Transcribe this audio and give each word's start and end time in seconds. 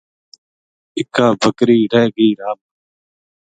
اِکا 0.97 1.25
بکری 1.41 1.79
رِہ 1.91 2.01
گئی 2.15 2.29
راہ 2.39 2.53
ما 2.57 2.63